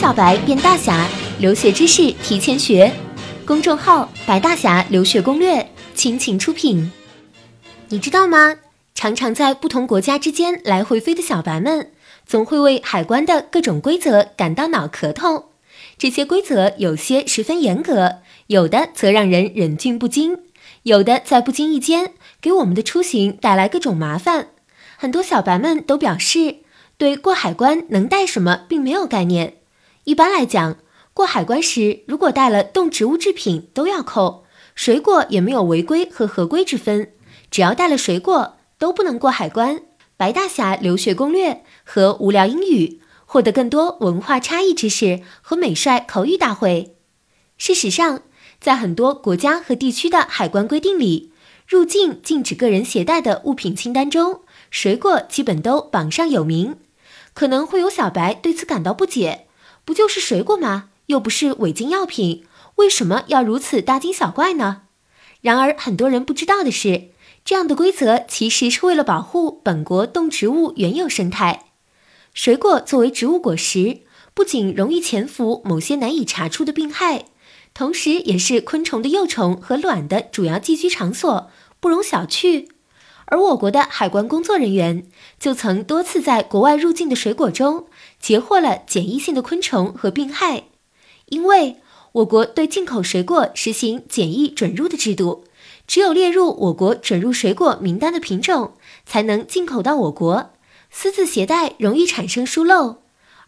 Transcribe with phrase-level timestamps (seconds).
[0.00, 1.06] 小白变大侠，
[1.40, 2.90] 留学知识提前学。
[3.44, 6.90] 公众号“白大侠留学攻略”倾情出品。
[7.90, 8.56] 你知道吗？
[8.94, 11.92] 常常在不同国家之间来回飞的小白们，
[12.24, 15.50] 总会为海关的各种规则感到脑壳痛。
[15.98, 20.38] 这些规则有些十分严格，有的则让人忍俊不禁，
[20.84, 24.48] 有的在不经意间给我们的出行带来各种麻烦。
[24.96, 26.60] 很多小白们都表示，
[26.96, 29.56] 对过海关能带什么并没有概念。
[30.04, 30.78] 一般来讲，
[31.12, 37.12] 过海关时如果带了动植物制品都要扣，水果也没有违规和合规之分，
[37.50, 39.82] 只要带了水果都不能过海关。
[40.16, 46.96] 白大侠留学攻略和无聊英语，获得更多文化差异知识和美帅口语大会。
[47.56, 48.22] 事实上，
[48.60, 51.32] 在很多国家和地区的海关规定里，
[51.66, 56.76] 入境禁止个人携带的物品清单中，水果基本都榜上有名。
[57.32, 59.46] 可能会有小白对此感到不解。
[59.90, 60.90] 不就是水果吗？
[61.06, 62.44] 又不是违禁药品，
[62.76, 64.82] 为什么要如此大惊小怪呢？
[65.40, 67.08] 然而，很多人不知道的是，
[67.44, 71.64] 这样的规则其实是为了保护本国动植物原有生态。
[72.32, 77.24] 水果作为植物果实，不仅容易潜伏某些难以查出的病害，
[77.74, 82.68] 同时也是昆虫的幼虫和卵的主要寄居场所，不容小觑。
[83.30, 85.06] 而我国的海关工作人员
[85.38, 87.86] 就曾多次在国外入境的水果中
[88.20, 90.64] 截获了检疫性的昆虫和病害，
[91.26, 91.76] 因为
[92.12, 95.44] 我国对进口水果实行检疫准入的制度，
[95.86, 98.72] 只有列入我国准入水果名单的品种
[99.06, 100.50] 才能进口到我国，
[100.90, 102.96] 私自携带容易产生疏漏。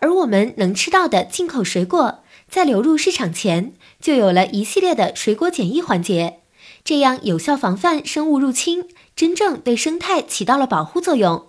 [0.00, 6.40] 而我们能吃到的进口水果，在流入市场前就有了一系列的水果检疫环节，
[6.88, 8.88] 这样有效防范生物入侵。
[9.14, 11.48] 真正对生态起到了保护作用，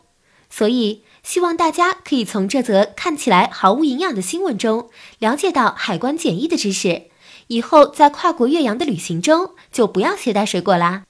[0.49, 7.03] 所以希望大家可以从这则看起来毫无营养的新闻中了解到海关检疫的知识。
[7.47, 11.03] 以后在跨国越洋的旅行中就不要携带水果啦。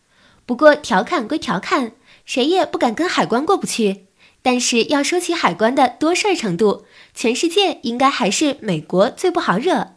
[0.45, 1.93] 不过调侃归调侃，
[2.23, 4.05] 谁也不敢跟海关过不去。
[4.43, 9.95] 但是要说起海关的多事儿程度，全世界应该还是美国最不好惹。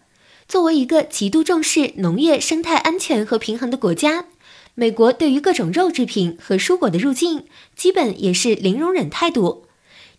[0.52, 4.26] 作为一个极度重视农业生态安全和平衡的国家。
[4.74, 9.64] 美国对于各种肉制品和蔬果的入境，基本也是零容忍态度。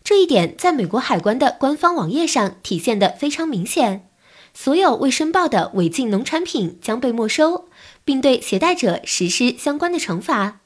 [0.02, 4.08] 这一点在美国海关的官方网页上体现的非常明显。
[4.52, 7.68] 所有未申报的违禁农产品将被没收，
[8.04, 10.58] 并对携带者实施相关的惩罚。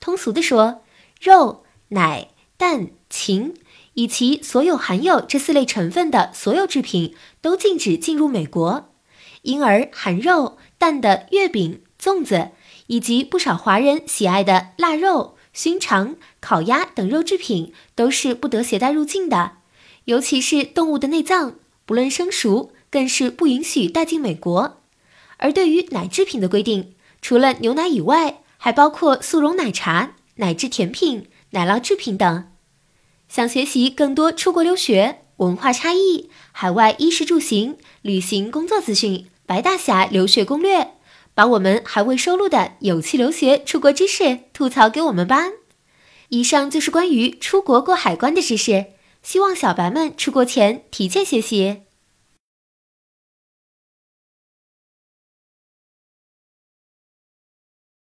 [0.00, 0.82] 通俗地说，
[1.20, 3.54] 肉、奶、蛋、禽
[3.94, 8.88] 以及所有含有这四类成分的所有制品都禁止进入美国。
[9.42, 12.50] 因而，含肉、蛋的月饼、粽子。
[12.88, 19.52] 以及不少华人喜爱的腊肉、熏肠、烤鸭等肉制品都是不得携带入境的，
[20.04, 21.54] 尤其是动物的内脏，
[21.86, 24.82] 不论生熟，更是不允许带进美国。
[25.38, 32.50] 而对于奶制品的规定，除了牛奶以外，还包括速溶奶茶、奶制甜品、奶酪制品等。
[33.26, 40.92] 想学习更多出国留学、文化差异、海外衣食住行、旅行工作资讯，白大侠留学攻略。
[41.34, 45.46] 把我们还未收录的有趣留学出国知识吐槽给我们吧。
[46.28, 48.86] 以上就是关于出国过海关的知识，
[49.22, 51.82] 希望小白们出国前提前学习。